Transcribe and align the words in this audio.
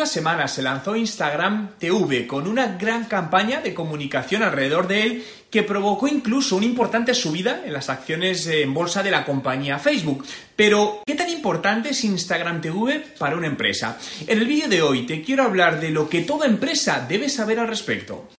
unas 0.00 0.12
semanas 0.12 0.54
se 0.54 0.62
lanzó 0.62 0.96
Instagram 0.96 1.72
TV 1.78 2.26
con 2.26 2.48
una 2.48 2.78
gran 2.78 3.04
campaña 3.04 3.60
de 3.60 3.74
comunicación 3.74 4.42
alrededor 4.42 4.88
de 4.88 5.02
él 5.02 5.24
que 5.50 5.62
provocó 5.62 6.08
incluso 6.08 6.56
una 6.56 6.64
importante 6.64 7.12
subida 7.12 7.60
en 7.66 7.74
las 7.74 7.90
acciones 7.90 8.46
en 8.46 8.72
bolsa 8.72 9.02
de 9.02 9.10
la 9.10 9.26
compañía 9.26 9.78
Facebook. 9.78 10.24
Pero, 10.56 11.02
¿qué 11.04 11.14
tan 11.16 11.28
importante 11.28 11.90
es 11.90 12.02
Instagram 12.02 12.62
TV 12.62 13.04
para 13.18 13.36
una 13.36 13.46
empresa? 13.46 13.98
En 14.26 14.38
el 14.38 14.46
vídeo 14.46 14.68
de 14.68 14.80
hoy 14.80 15.04
te 15.04 15.20
quiero 15.20 15.42
hablar 15.42 15.78
de 15.78 15.90
lo 15.90 16.08
que 16.08 16.22
toda 16.22 16.46
empresa 16.46 17.04
debe 17.06 17.28
saber 17.28 17.58
al 17.58 17.68
respecto. 17.68 18.30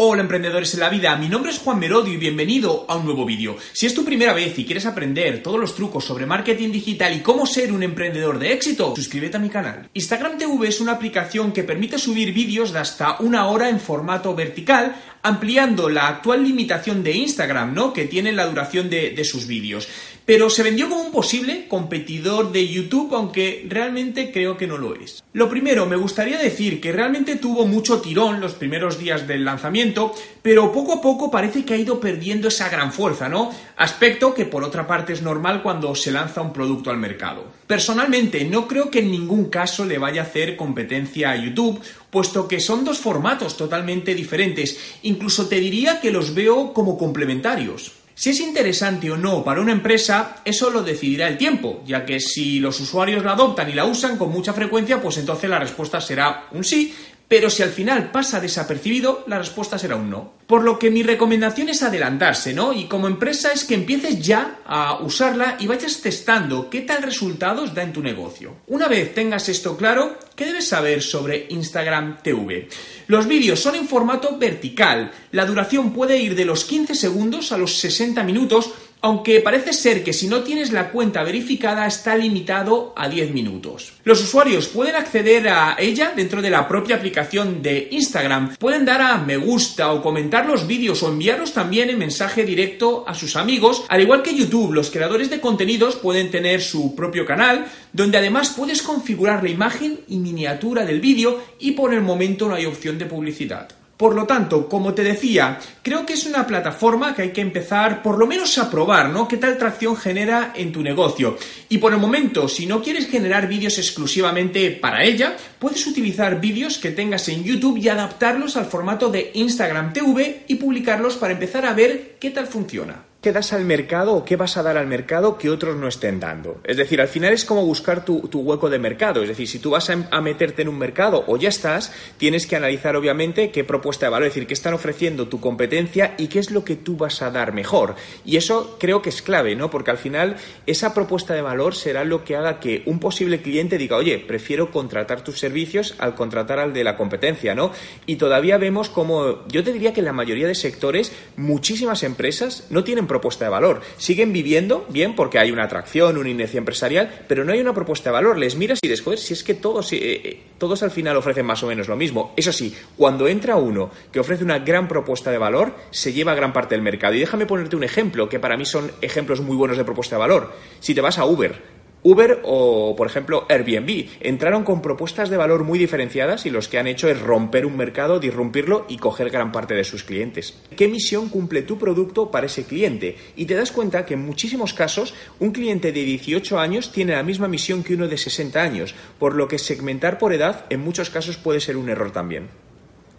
Hola 0.00 0.22
emprendedores 0.22 0.74
en 0.74 0.80
la 0.80 0.90
vida, 0.90 1.16
mi 1.16 1.28
nombre 1.28 1.50
es 1.50 1.58
Juan 1.58 1.80
Merodio 1.80 2.14
y 2.14 2.18
bienvenido 2.18 2.86
a 2.86 2.94
un 2.94 3.04
nuevo 3.04 3.24
vídeo. 3.24 3.56
Si 3.72 3.84
es 3.84 3.94
tu 3.94 4.04
primera 4.04 4.32
vez 4.32 4.56
y 4.56 4.64
quieres 4.64 4.86
aprender 4.86 5.42
todos 5.42 5.58
los 5.58 5.74
trucos 5.74 6.04
sobre 6.04 6.24
marketing 6.24 6.70
digital 6.70 7.16
y 7.16 7.20
cómo 7.20 7.46
ser 7.46 7.72
un 7.72 7.82
emprendedor 7.82 8.38
de 8.38 8.52
éxito, 8.52 8.94
suscríbete 8.94 9.38
a 9.38 9.40
mi 9.40 9.50
canal. 9.50 9.90
Instagram 9.92 10.38
TV 10.38 10.68
es 10.68 10.80
una 10.80 10.92
aplicación 10.92 11.50
que 11.50 11.64
permite 11.64 11.98
subir 11.98 12.32
vídeos 12.32 12.72
de 12.72 12.78
hasta 12.78 13.18
una 13.18 13.48
hora 13.48 13.68
en 13.70 13.80
formato 13.80 14.36
vertical, 14.36 14.94
ampliando 15.22 15.88
la 15.88 16.08
actual 16.08 16.44
limitación 16.44 17.02
de 17.02 17.12
Instagram, 17.12 17.74
¿no? 17.74 17.92
Que 17.92 18.06
tiene 18.06 18.32
la 18.32 18.46
duración 18.46 18.90
de, 18.90 19.10
de 19.10 19.24
sus 19.24 19.46
vídeos 19.46 19.88
pero 20.28 20.50
se 20.50 20.62
vendió 20.62 20.90
como 20.90 21.04
un 21.04 21.10
posible 21.10 21.64
competidor 21.68 22.52
de 22.52 22.68
YouTube, 22.68 23.14
aunque 23.14 23.64
realmente 23.66 24.30
creo 24.30 24.58
que 24.58 24.66
no 24.66 24.76
lo 24.76 24.94
es. 24.94 25.24
Lo 25.32 25.48
primero, 25.48 25.86
me 25.86 25.96
gustaría 25.96 26.36
decir 26.36 26.82
que 26.82 26.92
realmente 26.92 27.36
tuvo 27.36 27.66
mucho 27.66 28.02
tirón 28.02 28.38
los 28.38 28.52
primeros 28.52 28.98
días 28.98 29.26
del 29.26 29.46
lanzamiento, 29.46 30.12
pero 30.42 30.70
poco 30.70 30.92
a 30.92 31.00
poco 31.00 31.30
parece 31.30 31.64
que 31.64 31.72
ha 31.72 31.78
ido 31.78 31.98
perdiendo 31.98 32.48
esa 32.48 32.68
gran 32.68 32.92
fuerza, 32.92 33.30
¿no? 33.30 33.50
Aspecto 33.78 34.34
que 34.34 34.44
por 34.44 34.64
otra 34.64 34.86
parte 34.86 35.14
es 35.14 35.22
normal 35.22 35.62
cuando 35.62 35.94
se 35.94 36.12
lanza 36.12 36.42
un 36.42 36.52
producto 36.52 36.90
al 36.90 36.98
mercado. 36.98 37.46
Personalmente, 37.66 38.44
no 38.44 38.68
creo 38.68 38.90
que 38.90 38.98
en 38.98 39.10
ningún 39.10 39.46
caso 39.46 39.86
le 39.86 39.96
vaya 39.96 40.20
a 40.20 40.24
hacer 40.24 40.56
competencia 40.56 41.30
a 41.30 41.36
YouTube, 41.36 41.80
puesto 42.10 42.48
que 42.48 42.60
son 42.60 42.84
dos 42.84 42.98
formatos 42.98 43.56
totalmente 43.56 44.14
diferentes. 44.14 44.98
Incluso 45.08 45.46
te 45.48 45.58
diría 45.58 46.02
que 46.02 46.10
los 46.10 46.34
veo 46.34 46.74
como 46.74 46.98
complementarios. 46.98 47.92
Si 48.14 48.28
es 48.28 48.40
interesante 48.40 49.10
o 49.10 49.16
no 49.16 49.42
para 49.42 49.62
una 49.62 49.72
empresa, 49.72 50.42
eso 50.44 50.68
lo 50.68 50.82
decidirá 50.82 51.28
el 51.28 51.38
tiempo, 51.38 51.82
ya 51.86 52.04
que 52.04 52.20
si 52.20 52.60
los 52.60 52.78
usuarios 52.78 53.24
la 53.24 53.32
adoptan 53.32 53.70
y 53.70 53.72
la 53.72 53.86
usan 53.86 54.18
con 54.18 54.30
mucha 54.30 54.52
frecuencia, 54.52 55.00
pues 55.00 55.16
entonces 55.16 55.48
la 55.48 55.60
respuesta 55.60 55.98
será 55.98 56.48
un 56.52 56.62
sí, 56.62 56.94
pero 57.28 57.50
si 57.50 57.62
al 57.62 57.70
final 57.70 58.10
pasa 58.10 58.40
desapercibido, 58.40 59.24
la 59.26 59.38
respuesta 59.38 59.78
será 59.78 59.96
un 59.96 60.08
no. 60.08 60.32
Por 60.46 60.64
lo 60.64 60.78
que 60.78 60.90
mi 60.90 61.02
recomendación 61.02 61.68
es 61.68 61.82
adelantarse, 61.82 62.54
¿no? 62.54 62.72
Y 62.72 62.86
como 62.86 63.06
empresa 63.06 63.52
es 63.52 63.64
que 63.64 63.74
empieces 63.74 64.18
ya 64.18 64.60
a 64.64 65.02
usarla 65.02 65.58
y 65.60 65.66
vayas 65.66 66.00
testando 66.00 66.70
qué 66.70 66.80
tal 66.80 67.02
resultados 67.02 67.74
da 67.74 67.82
en 67.82 67.92
tu 67.92 68.02
negocio. 68.02 68.56
Una 68.68 68.88
vez 68.88 69.14
tengas 69.14 69.50
esto 69.50 69.76
claro, 69.76 70.16
¿qué 70.34 70.46
debes 70.46 70.68
saber 70.68 71.02
sobre 71.02 71.46
Instagram 71.50 72.22
TV? 72.22 72.68
Los 73.08 73.26
vídeos 73.26 73.60
son 73.60 73.74
en 73.74 73.86
formato 73.86 74.38
vertical. 74.38 75.12
La 75.32 75.44
duración 75.44 75.92
puede 75.92 76.16
ir 76.16 76.34
de 76.34 76.46
los 76.46 76.64
15 76.64 76.94
segundos 76.94 77.52
a 77.52 77.58
los 77.58 77.76
60 77.76 78.22
minutos 78.24 78.72
aunque 79.00 79.40
parece 79.40 79.72
ser 79.72 80.02
que 80.02 80.12
si 80.12 80.26
no 80.28 80.42
tienes 80.42 80.72
la 80.72 80.90
cuenta 80.90 81.22
verificada 81.22 81.86
está 81.86 82.16
limitado 82.16 82.92
a 82.96 83.08
10 83.08 83.32
minutos. 83.32 83.92
Los 84.04 84.22
usuarios 84.22 84.68
pueden 84.68 84.96
acceder 84.96 85.48
a 85.48 85.76
ella 85.78 86.12
dentro 86.14 86.42
de 86.42 86.50
la 86.50 86.66
propia 86.66 86.96
aplicación 86.96 87.62
de 87.62 87.88
Instagram, 87.90 88.56
pueden 88.56 88.84
dar 88.84 89.02
a 89.02 89.18
me 89.18 89.36
gusta 89.36 89.92
o 89.92 90.02
comentar 90.02 90.46
los 90.46 90.66
vídeos 90.66 91.02
o 91.02 91.08
enviarlos 91.08 91.52
también 91.52 91.90
en 91.90 91.98
mensaje 91.98 92.44
directo 92.44 93.04
a 93.06 93.14
sus 93.14 93.36
amigos, 93.36 93.84
al 93.88 94.00
igual 94.00 94.22
que 94.22 94.34
YouTube, 94.34 94.72
los 94.72 94.90
creadores 94.90 95.30
de 95.30 95.40
contenidos 95.40 95.96
pueden 95.96 96.30
tener 96.30 96.60
su 96.60 96.94
propio 96.94 97.24
canal, 97.24 97.66
donde 97.92 98.18
además 98.18 98.54
puedes 98.56 98.82
configurar 98.82 99.42
la 99.42 99.50
imagen 99.50 100.00
y 100.08 100.18
miniatura 100.18 100.84
del 100.84 101.00
vídeo 101.00 101.42
y 101.58 101.72
por 101.72 101.94
el 101.94 102.00
momento 102.00 102.48
no 102.48 102.54
hay 102.54 102.66
opción 102.66 102.98
de 102.98 103.06
publicidad. 103.06 103.77
Por 103.98 104.14
lo 104.14 104.26
tanto, 104.28 104.68
como 104.68 104.94
te 104.94 105.02
decía, 105.02 105.58
creo 105.82 106.06
que 106.06 106.12
es 106.12 106.24
una 106.24 106.46
plataforma 106.46 107.16
que 107.16 107.22
hay 107.22 107.32
que 107.32 107.40
empezar 107.40 108.00
por 108.00 108.16
lo 108.16 108.28
menos 108.28 108.56
a 108.56 108.70
probar, 108.70 109.10
¿no? 109.10 109.26
¿Qué 109.26 109.38
tal 109.38 109.58
tracción 109.58 109.96
genera 109.96 110.52
en 110.54 110.70
tu 110.70 110.84
negocio? 110.84 111.36
Y 111.68 111.78
por 111.78 111.92
el 111.92 111.98
momento, 111.98 112.46
si 112.46 112.64
no 112.64 112.80
quieres 112.80 113.10
generar 113.10 113.48
vídeos 113.48 113.76
exclusivamente 113.76 114.70
para 114.70 115.02
ella, 115.02 115.36
puedes 115.58 115.84
utilizar 115.84 116.40
vídeos 116.40 116.78
que 116.78 116.92
tengas 116.92 117.28
en 117.28 117.42
YouTube 117.42 117.78
y 117.78 117.88
adaptarlos 117.88 118.56
al 118.56 118.66
formato 118.66 119.08
de 119.08 119.32
Instagram 119.34 119.92
TV 119.92 120.44
y 120.46 120.54
publicarlos 120.54 121.16
para 121.16 121.32
empezar 121.32 121.66
a 121.66 121.74
ver 121.74 122.18
qué 122.20 122.30
tal 122.30 122.46
funciona. 122.46 123.07
¿Qué 123.20 123.32
das 123.32 123.52
al 123.52 123.64
mercado 123.64 124.14
o 124.14 124.24
qué 124.24 124.36
vas 124.36 124.56
a 124.56 124.62
dar 124.62 124.76
al 124.76 124.86
mercado 124.86 125.38
que 125.38 125.50
otros 125.50 125.74
no 125.74 125.88
estén 125.88 126.20
dando? 126.20 126.60
Es 126.62 126.76
decir, 126.76 127.00
al 127.00 127.08
final 127.08 127.32
es 127.32 127.44
como 127.44 127.66
buscar 127.66 128.04
tu, 128.04 128.20
hueco 128.32 128.70
de 128.70 128.78
mercado. 128.78 129.22
Es 129.22 129.28
decir, 129.28 129.48
si 129.48 129.58
tú 129.58 129.70
vas 129.70 129.90
a, 129.90 130.20
meterte 130.20 130.62
en 130.62 130.68
un 130.68 130.78
mercado 130.78 131.24
o 131.26 131.36
ya 131.36 131.48
estás, 131.48 131.92
tienes 132.16 132.46
que 132.46 132.54
analizar 132.54 132.94
obviamente 132.94 133.50
qué 133.50 133.64
propuesta 133.64 134.06
de 134.06 134.10
valor, 134.10 134.28
es 134.28 134.34
decir, 134.34 134.46
qué 134.46 134.54
están 134.54 134.72
ofreciendo 134.72 135.26
tu 135.26 135.40
competencia 135.40 136.14
y 136.16 136.28
qué 136.28 136.38
es 136.38 136.52
lo 136.52 136.64
que 136.64 136.76
tú 136.76 136.96
vas 136.96 137.20
a 137.20 137.32
dar 137.32 137.52
mejor. 137.52 137.96
Y 138.24 138.36
eso 138.36 138.76
creo 138.78 139.02
que 139.02 139.08
es 139.08 139.20
clave, 139.20 139.56
¿no? 139.56 139.68
Porque 139.68 139.90
al 139.90 139.98
final 139.98 140.36
esa 140.66 140.94
propuesta 140.94 141.34
de 141.34 141.42
valor 141.42 141.74
será 141.74 142.04
lo 142.04 142.22
que 142.22 142.36
haga 142.36 142.60
que 142.60 142.84
un 142.86 143.00
posible 143.00 143.42
cliente 143.42 143.78
diga, 143.78 143.96
oye, 143.96 144.20
prefiero 144.20 144.70
contratar 144.70 145.24
tus 145.24 145.40
servicios 145.40 145.96
al 145.98 146.14
contratar 146.14 146.60
al 146.60 146.72
de 146.72 146.84
la 146.84 146.96
competencia, 146.96 147.56
¿no? 147.56 147.72
Y 148.06 148.14
todavía 148.14 148.58
vemos 148.58 148.88
como, 148.90 149.44
yo 149.48 149.64
te 149.64 149.72
diría 149.72 149.92
que 149.92 150.02
en 150.02 150.06
la 150.06 150.12
mayoría 150.12 150.46
de 150.46 150.54
sectores, 150.54 151.10
muchísimas 151.36 152.04
empresas 152.04 152.68
no 152.70 152.84
tienen 152.84 153.07
propuesta 153.08 153.44
de 153.44 153.50
valor. 153.50 153.80
Siguen 153.96 154.32
viviendo 154.32 154.86
bien 154.88 155.16
porque 155.16 155.38
hay 155.38 155.50
una 155.50 155.64
atracción, 155.64 156.16
una 156.16 156.28
inercia 156.28 156.58
empresarial, 156.58 157.24
pero 157.26 157.44
no 157.44 157.52
hay 157.52 157.60
una 157.60 157.74
propuesta 157.74 158.10
de 158.10 158.14
valor. 158.14 158.38
Les 158.38 158.54
miras 158.54 158.78
y 158.82 158.88
dices, 158.88 159.20
si 159.20 159.34
es 159.34 159.42
que 159.42 159.54
todos, 159.54 159.92
eh, 159.92 159.98
eh, 160.00 160.40
todos 160.58 160.82
al 160.82 160.90
final 160.90 161.16
ofrecen 161.16 161.46
más 161.46 161.62
o 161.62 161.66
menos 161.66 161.88
lo 161.88 161.96
mismo. 161.96 162.32
Eso 162.36 162.52
sí, 162.52 162.74
cuando 162.96 163.26
entra 163.26 163.56
uno 163.56 163.90
que 164.12 164.20
ofrece 164.20 164.44
una 164.44 164.60
gran 164.60 164.86
propuesta 164.86 165.30
de 165.30 165.38
valor, 165.38 165.74
se 165.90 166.12
lleva 166.12 166.34
gran 166.34 166.52
parte 166.52 166.74
del 166.74 166.82
mercado. 166.82 167.14
Y 167.14 167.20
déjame 167.20 167.46
ponerte 167.46 167.76
un 167.76 167.84
ejemplo, 167.84 168.28
que 168.28 168.38
para 168.38 168.56
mí 168.56 168.64
son 168.64 168.90
ejemplos 169.00 169.40
muy 169.40 169.56
buenos 169.56 169.76
de 169.76 169.84
propuesta 169.84 170.16
de 170.16 170.20
valor. 170.20 170.52
Si 170.80 170.94
te 170.94 171.00
vas 171.00 171.18
a 171.18 171.24
Uber, 171.24 171.77
Uber 172.02 172.40
o, 172.44 172.94
por 172.96 173.06
ejemplo, 173.06 173.46
Airbnb 173.48 174.06
entraron 174.20 174.64
con 174.64 174.82
propuestas 174.82 175.30
de 175.30 175.36
valor 175.36 175.64
muy 175.64 175.78
diferenciadas 175.78 176.46
y 176.46 176.50
los 176.50 176.68
que 176.68 176.78
han 176.78 176.86
hecho 176.86 177.08
es 177.08 177.20
romper 177.20 177.66
un 177.66 177.76
mercado, 177.76 178.20
disrumpirlo 178.20 178.86
y 178.88 178.98
coger 178.98 179.30
gran 179.30 179.52
parte 179.52 179.74
de 179.74 179.84
sus 179.84 180.04
clientes. 180.04 180.56
¿Qué 180.76 180.88
misión 180.88 181.28
cumple 181.28 181.62
tu 181.62 181.78
producto 181.78 182.30
para 182.30 182.46
ese 182.46 182.64
cliente? 182.64 183.16
Y 183.36 183.46
te 183.46 183.54
das 183.54 183.72
cuenta 183.72 184.06
que 184.06 184.14
en 184.14 184.24
muchísimos 184.24 184.74
casos 184.74 185.14
un 185.40 185.50
cliente 185.50 185.92
de 185.92 186.04
18 186.04 186.58
años 186.58 186.92
tiene 186.92 187.14
la 187.14 187.22
misma 187.22 187.48
misión 187.48 187.82
que 187.82 187.94
uno 187.94 188.08
de 188.08 188.16
60 188.18 188.62
años, 188.62 188.94
por 189.18 189.34
lo 189.34 189.48
que 189.48 189.58
segmentar 189.58 190.18
por 190.18 190.32
edad 190.32 190.66
en 190.70 190.80
muchos 190.80 191.10
casos 191.10 191.36
puede 191.36 191.60
ser 191.60 191.76
un 191.76 191.88
error 191.88 192.12
también. 192.12 192.67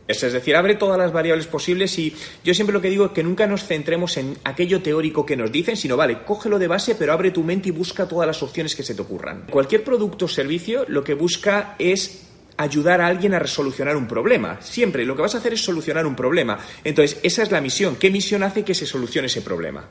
Es 0.09 0.33
decir, 0.33 0.55
abre 0.55 0.73
todas 0.73 0.97
las 0.97 1.13
variables 1.13 1.45
posibles 1.45 1.99
y 1.99 2.15
yo 2.43 2.55
siempre 2.55 2.73
lo 2.73 2.81
que 2.81 2.89
digo 2.89 3.05
es 3.05 3.11
que 3.11 3.21
nunca 3.21 3.45
nos 3.45 3.63
centremos 3.63 4.17
en 4.17 4.35
aquello 4.43 4.81
teórico 4.81 5.23
que 5.23 5.37
nos 5.37 5.51
dicen, 5.51 5.77
sino, 5.77 5.95
vale, 5.95 6.23
cógelo 6.25 6.57
de 6.57 6.67
base, 6.67 6.95
pero 6.95 7.13
abre 7.13 7.29
tu 7.29 7.43
mente 7.43 7.69
y 7.69 7.71
busca 7.71 8.07
todas 8.07 8.25
las 8.25 8.41
opciones 8.41 8.75
que 8.75 8.81
se 8.81 8.95
te 8.95 9.03
ocurran. 9.03 9.45
Cualquier 9.51 9.83
producto 9.83 10.25
o 10.25 10.27
servicio 10.27 10.83
lo 10.87 11.03
que 11.03 11.13
busca 11.13 11.75
es 11.77 12.25
ayudar 12.57 13.01
a 13.01 13.07
alguien 13.07 13.35
a 13.35 13.39
resolucionar 13.39 13.95
un 13.95 14.07
problema. 14.07 14.59
Siempre 14.61 15.05
lo 15.05 15.15
que 15.15 15.21
vas 15.21 15.35
a 15.35 15.37
hacer 15.37 15.53
es 15.53 15.61
solucionar 15.61 16.07
un 16.07 16.15
problema. 16.15 16.57
Entonces, 16.83 17.19
esa 17.21 17.43
es 17.43 17.51
la 17.51 17.61
misión. 17.61 17.95
¿Qué 17.95 18.09
misión 18.09 18.41
hace 18.41 18.63
que 18.63 18.73
se 18.73 18.87
solucione 18.87 19.27
ese 19.27 19.43
problema? 19.43 19.87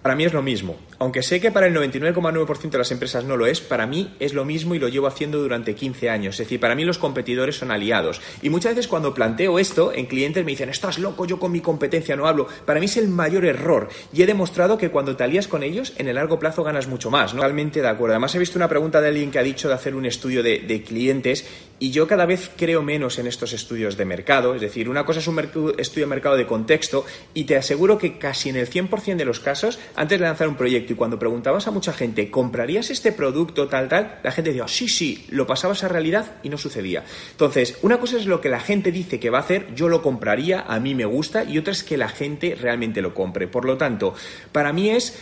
Para 0.00 0.14
mí 0.14 0.24
es 0.24 0.32
lo 0.32 0.42
mismo. 0.42 0.78
Aunque 1.02 1.22
sé 1.22 1.40
que 1.40 1.50
para 1.50 1.66
el 1.66 1.74
99,9% 1.74 2.72
de 2.72 2.76
las 2.76 2.92
empresas 2.92 3.24
no 3.24 3.38
lo 3.38 3.46
es, 3.46 3.62
para 3.62 3.86
mí 3.86 4.14
es 4.20 4.34
lo 4.34 4.44
mismo 4.44 4.74
y 4.74 4.78
lo 4.78 4.86
llevo 4.86 5.06
haciendo 5.06 5.38
durante 5.38 5.74
15 5.74 6.10
años. 6.10 6.34
Es 6.34 6.40
decir, 6.40 6.60
para 6.60 6.74
mí 6.74 6.84
los 6.84 6.98
competidores 6.98 7.56
son 7.56 7.70
aliados. 7.70 8.20
Y 8.42 8.50
muchas 8.50 8.74
veces 8.74 8.86
cuando 8.86 9.14
planteo 9.14 9.58
esto, 9.58 9.94
en 9.94 10.04
clientes 10.04 10.44
me 10.44 10.50
dicen, 10.50 10.68
estás 10.68 10.98
loco, 10.98 11.24
yo 11.24 11.38
con 11.38 11.52
mi 11.52 11.62
competencia 11.62 12.16
no 12.16 12.26
hablo. 12.26 12.48
Para 12.66 12.80
mí 12.80 12.84
es 12.84 12.98
el 12.98 13.08
mayor 13.08 13.46
error. 13.46 13.88
Y 14.12 14.20
he 14.20 14.26
demostrado 14.26 14.76
que 14.76 14.90
cuando 14.90 15.16
te 15.16 15.24
alías 15.24 15.48
con 15.48 15.62
ellos, 15.62 15.94
en 15.96 16.06
el 16.06 16.16
largo 16.16 16.38
plazo 16.38 16.64
ganas 16.64 16.86
mucho 16.86 17.10
más. 17.10 17.32
¿no? 17.32 17.40
Totalmente 17.40 17.80
de 17.80 17.88
acuerdo. 17.88 18.12
Además, 18.12 18.34
he 18.34 18.38
visto 18.38 18.58
una 18.58 18.68
pregunta 18.68 19.00
de 19.00 19.08
alguien 19.08 19.30
que 19.30 19.38
ha 19.38 19.42
dicho 19.42 19.68
de 19.68 19.74
hacer 19.76 19.94
un 19.94 20.04
estudio 20.04 20.42
de, 20.42 20.58
de 20.58 20.82
clientes 20.82 21.46
y 21.78 21.92
yo 21.92 22.06
cada 22.06 22.26
vez 22.26 22.50
creo 22.58 22.82
menos 22.82 23.18
en 23.18 23.26
estos 23.26 23.54
estudios 23.54 23.96
de 23.96 24.04
mercado. 24.04 24.54
Es 24.54 24.60
decir, 24.60 24.86
una 24.86 25.06
cosa 25.06 25.20
es 25.20 25.26
un 25.28 25.38
estudio 25.78 26.04
de 26.04 26.10
mercado 26.10 26.36
de 26.36 26.46
contexto 26.46 27.06
y 27.32 27.44
te 27.44 27.56
aseguro 27.56 27.96
que 27.96 28.18
casi 28.18 28.50
en 28.50 28.56
el 28.56 28.68
100% 28.68 29.16
de 29.16 29.24
los 29.24 29.40
casos 29.40 29.78
antes 29.96 30.18
de 30.18 30.26
lanzar 30.26 30.46
un 30.46 30.56
proyecto 30.56 30.89
y 30.90 30.96
cuando 30.96 31.18
preguntabas 31.18 31.66
a 31.66 31.70
mucha 31.70 31.92
gente, 31.92 32.30
¿comprarías 32.30 32.90
este 32.90 33.12
producto 33.12 33.68
tal, 33.68 33.88
tal? 33.88 34.20
La 34.22 34.32
gente 34.32 34.50
decía, 34.50 34.68
sí, 34.68 34.88
sí, 34.88 35.26
lo 35.30 35.46
pasabas 35.46 35.84
a 35.84 35.88
realidad 35.88 36.36
y 36.42 36.48
no 36.48 36.58
sucedía. 36.58 37.04
Entonces, 37.30 37.78
una 37.82 37.98
cosa 37.98 38.16
es 38.16 38.26
lo 38.26 38.40
que 38.40 38.48
la 38.48 38.60
gente 38.60 38.92
dice 38.92 39.20
que 39.20 39.30
va 39.30 39.38
a 39.38 39.42
hacer, 39.42 39.74
yo 39.74 39.88
lo 39.88 40.02
compraría, 40.02 40.60
a 40.60 40.80
mí 40.80 40.94
me 40.94 41.04
gusta, 41.04 41.44
y 41.44 41.58
otra 41.58 41.72
es 41.72 41.82
que 41.82 41.96
la 41.96 42.08
gente 42.08 42.54
realmente 42.54 43.02
lo 43.02 43.14
compre. 43.14 43.48
Por 43.48 43.64
lo 43.64 43.76
tanto, 43.76 44.14
para 44.52 44.72
mí 44.72 44.90
es, 44.90 45.18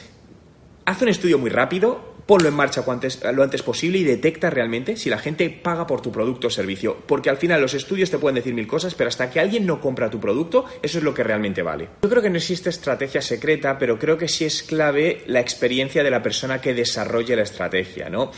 haz 0.85 1.03
un 1.03 1.09
estudio 1.09 1.39
muy 1.39 1.51
rápido, 1.51 2.18
ponlo 2.29 2.51
en 2.51 2.55
marcha 2.55 2.85
lo 3.33 3.43
antes 3.43 3.63
posible 3.63 3.99
y 4.01 4.05
detecta 4.05 4.51
realmente 4.51 4.99
si 4.99 5.09
la 5.09 5.17
gente 5.17 5.49
paga 5.49 5.87
por 5.87 6.03
tu 6.03 6.13
producto 6.13 6.49
o 6.49 6.51
servicio. 6.51 6.95
Porque 7.07 7.31
al 7.31 7.39
final 7.39 7.63
los 7.63 7.73
estudios 7.73 8.11
te 8.11 8.19
pueden 8.19 8.35
decir 8.35 8.53
mil 8.53 8.67
cosas, 8.67 8.95
pero 8.95 9.09
hasta 9.09 9.31
que 9.31 9.41
alguien 9.41 9.65
no 9.65 9.81
compra 9.81 10.11
tu 10.11 10.21
producto, 10.21 10.67
eso 10.83 10.99
es 10.99 11.05
lo 11.05 11.15
que 11.15 11.25
realmente 11.25 11.63
vale. 11.63 11.89
Yo 12.03 12.09
creo 12.11 12.23
que 12.23 12.29
no 12.29 12.37
existe 12.37 12.69
estrategia 12.69 13.23
secreta, 13.23 13.79
pero 13.79 13.99
creo 13.99 14.19
que 14.19 14.29
sí 14.29 14.45
es 14.45 14.63
clave 14.63 15.23
la 15.27 15.41
experiencia 15.41 16.05
de 16.05 16.11
la 16.11 16.23
persona 16.23 16.61
que 16.61 16.75
desarrolle 16.75 17.35
la 17.35 17.45
estrategia, 17.45 18.11
¿no? 18.11 18.31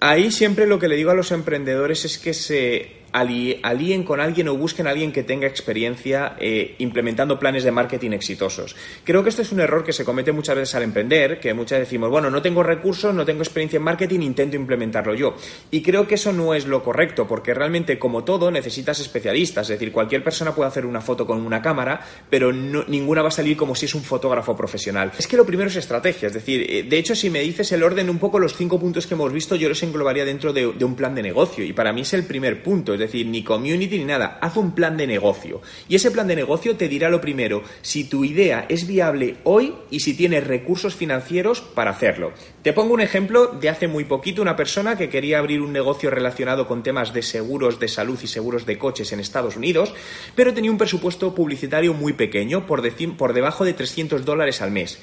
Ahí 0.00 0.30
siempre 0.30 0.66
lo 0.66 0.78
que 0.78 0.88
le 0.88 0.96
digo 0.96 1.10
a 1.10 1.14
los 1.14 1.32
emprendedores 1.32 2.04
es 2.04 2.18
que 2.18 2.34
se 2.34 2.97
alíen 3.12 4.04
con 4.04 4.20
alguien 4.20 4.48
o 4.48 4.56
busquen 4.56 4.86
a 4.86 4.90
alguien 4.90 5.12
que 5.12 5.22
tenga 5.22 5.46
experiencia 5.46 6.36
eh, 6.38 6.74
implementando 6.78 7.38
planes 7.38 7.64
de 7.64 7.72
marketing 7.72 8.12
exitosos. 8.12 8.76
Creo 9.04 9.22
que 9.22 9.30
este 9.30 9.42
es 9.42 9.52
un 9.52 9.60
error 9.60 9.84
que 9.84 9.92
se 9.92 10.04
comete 10.04 10.32
muchas 10.32 10.56
veces 10.56 10.74
al 10.74 10.82
emprender, 10.82 11.40
que 11.40 11.54
muchas 11.54 11.78
decimos, 11.78 12.10
bueno, 12.10 12.30
no 12.30 12.42
tengo 12.42 12.62
recursos, 12.62 13.14
no 13.14 13.24
tengo 13.24 13.42
experiencia 13.42 13.78
en 13.78 13.82
marketing, 13.82 14.20
intento 14.20 14.56
implementarlo 14.56 15.14
yo. 15.14 15.36
Y 15.70 15.82
creo 15.82 16.06
que 16.06 16.16
eso 16.16 16.32
no 16.32 16.54
es 16.54 16.66
lo 16.66 16.82
correcto, 16.82 17.26
porque 17.26 17.54
realmente, 17.54 17.98
como 17.98 18.24
todo, 18.24 18.50
necesitas 18.50 19.00
especialistas. 19.00 19.70
Es 19.70 19.78
decir, 19.78 19.92
cualquier 19.92 20.22
persona 20.22 20.54
puede 20.54 20.68
hacer 20.68 20.84
una 20.84 21.00
foto 21.00 21.26
con 21.26 21.44
una 21.44 21.62
cámara, 21.62 22.00
pero 22.28 22.52
ninguna 22.52 23.22
va 23.22 23.28
a 23.28 23.32
salir 23.32 23.56
como 23.56 23.74
si 23.74 23.86
es 23.86 23.94
un 23.94 24.02
fotógrafo 24.02 24.56
profesional. 24.56 25.12
Es 25.18 25.26
que 25.26 25.36
lo 25.36 25.46
primero 25.46 25.70
es 25.70 25.76
estrategia. 25.76 26.28
Es 26.28 26.34
decir, 26.34 26.66
eh, 26.68 26.82
de 26.82 26.98
hecho, 26.98 27.14
si 27.14 27.30
me 27.30 27.40
dices 27.40 27.72
el 27.72 27.82
orden, 27.82 28.10
un 28.10 28.18
poco 28.18 28.38
los 28.38 28.54
cinco 28.54 28.78
puntos 28.78 29.06
que 29.06 29.14
hemos 29.14 29.32
visto, 29.32 29.56
yo 29.56 29.68
los 29.68 29.82
englobaría 29.82 30.24
dentro 30.24 30.52
de, 30.52 30.72
de 30.72 30.84
un 30.84 30.94
plan 30.94 31.14
de 31.14 31.22
negocio. 31.22 31.64
Y 31.64 31.72
para 31.72 31.92
mí 31.92 32.02
es 32.02 32.12
el 32.12 32.24
primer 32.24 32.62
punto 32.62 32.97
es 32.98 33.12
decir, 33.12 33.26
ni 33.26 33.42
community 33.42 33.98
ni 33.98 34.04
nada, 34.04 34.38
haz 34.40 34.56
un 34.56 34.72
plan 34.72 34.96
de 34.96 35.06
negocio. 35.06 35.62
Y 35.88 35.96
ese 35.96 36.10
plan 36.10 36.26
de 36.26 36.36
negocio 36.36 36.76
te 36.76 36.88
dirá 36.88 37.08
lo 37.08 37.20
primero, 37.20 37.62
si 37.82 38.04
tu 38.04 38.24
idea 38.24 38.66
es 38.68 38.86
viable 38.86 39.36
hoy 39.44 39.74
y 39.90 40.00
si 40.00 40.14
tienes 40.14 40.46
recursos 40.46 40.94
financieros 40.94 41.60
para 41.60 41.90
hacerlo. 41.90 42.32
Te 42.62 42.72
pongo 42.72 42.94
un 42.94 43.00
ejemplo 43.00 43.46
de 43.46 43.68
hace 43.68 43.88
muy 43.88 44.04
poquito, 44.04 44.42
una 44.42 44.56
persona 44.56 44.96
que 44.96 45.08
quería 45.08 45.38
abrir 45.38 45.62
un 45.62 45.72
negocio 45.72 46.10
relacionado 46.10 46.66
con 46.66 46.82
temas 46.82 47.12
de 47.12 47.22
seguros 47.22 47.78
de 47.78 47.88
salud 47.88 48.18
y 48.22 48.26
seguros 48.26 48.66
de 48.66 48.78
coches 48.78 49.12
en 49.12 49.20
Estados 49.20 49.56
Unidos, 49.56 49.94
pero 50.34 50.52
tenía 50.52 50.70
un 50.70 50.78
presupuesto 50.78 51.34
publicitario 51.34 51.94
muy 51.94 52.12
pequeño, 52.12 52.66
por, 52.66 52.82
por 53.16 53.32
debajo 53.32 53.64
de 53.64 53.74
300 53.74 54.24
dólares 54.24 54.60
al 54.60 54.70
mes. 54.70 54.98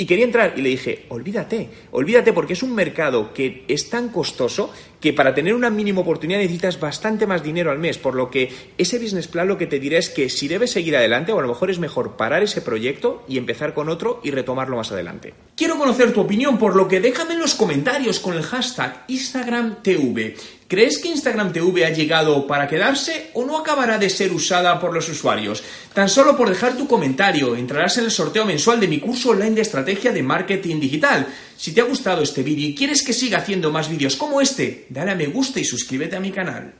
Y 0.00 0.06
quería 0.06 0.24
entrar 0.24 0.54
y 0.56 0.62
le 0.62 0.68
dije, 0.68 1.06
olvídate, 1.08 1.68
olvídate 1.90 2.32
porque 2.32 2.52
es 2.52 2.62
un 2.62 2.72
mercado 2.72 3.34
que 3.34 3.64
es 3.66 3.90
tan 3.90 4.10
costoso 4.10 4.72
que 5.00 5.12
para 5.12 5.34
tener 5.34 5.54
una 5.54 5.70
mínima 5.70 6.02
oportunidad 6.02 6.38
necesitas 6.38 6.78
bastante 6.78 7.26
más 7.26 7.42
dinero 7.42 7.72
al 7.72 7.80
mes, 7.80 7.98
por 7.98 8.14
lo 8.14 8.30
que 8.30 8.48
ese 8.78 9.00
business 9.00 9.26
plan 9.26 9.48
lo 9.48 9.58
que 9.58 9.66
te 9.66 9.80
dirá 9.80 9.98
es 9.98 10.08
que 10.08 10.28
si 10.28 10.46
debes 10.46 10.70
seguir 10.70 10.96
adelante 10.96 11.32
o 11.32 11.38
a 11.40 11.42
lo 11.42 11.48
mejor 11.48 11.72
es 11.72 11.80
mejor 11.80 12.16
parar 12.16 12.44
ese 12.44 12.62
proyecto 12.62 13.24
y 13.26 13.38
empezar 13.38 13.74
con 13.74 13.88
otro 13.88 14.20
y 14.22 14.30
retomarlo 14.30 14.76
más 14.76 14.92
adelante. 14.92 15.34
Quiero 15.56 15.76
conocer 15.76 16.12
tu 16.12 16.20
opinión, 16.20 16.58
por 16.58 16.76
lo 16.76 16.86
que 16.86 17.00
déjame 17.00 17.34
en 17.34 17.40
los 17.40 17.56
comentarios 17.56 18.20
con 18.20 18.36
el 18.36 18.44
hashtag 18.44 19.04
InstagramTV. 19.08 20.36
¿Crees 20.68 20.98
que 20.98 21.08
Instagram 21.08 21.50
TV 21.50 21.86
ha 21.86 21.94
llegado 21.94 22.46
para 22.46 22.68
quedarse 22.68 23.30
o 23.32 23.46
no 23.46 23.56
acabará 23.56 23.96
de 23.96 24.10
ser 24.10 24.34
usada 24.34 24.78
por 24.78 24.92
los 24.92 25.08
usuarios? 25.08 25.62
Tan 25.94 26.10
solo 26.10 26.36
por 26.36 26.50
dejar 26.50 26.76
tu 26.76 26.86
comentario 26.86 27.56
entrarás 27.56 27.96
en 27.96 28.04
el 28.04 28.10
sorteo 28.10 28.44
mensual 28.44 28.78
de 28.78 28.86
mi 28.86 29.00
curso 29.00 29.30
online 29.30 29.54
de 29.54 29.62
estrategia 29.62 30.12
de 30.12 30.22
marketing 30.22 30.78
digital. 30.78 31.26
Si 31.56 31.72
te 31.72 31.80
ha 31.80 31.84
gustado 31.84 32.20
este 32.22 32.42
vídeo 32.42 32.68
y 32.68 32.74
quieres 32.74 33.02
que 33.02 33.14
siga 33.14 33.38
haciendo 33.38 33.72
más 33.72 33.88
vídeos 33.88 34.14
como 34.16 34.42
este, 34.42 34.84
dale 34.90 35.12
a 35.12 35.14
me 35.14 35.28
gusta 35.28 35.58
y 35.58 35.64
suscríbete 35.64 36.16
a 36.16 36.20
mi 36.20 36.32
canal. 36.32 36.74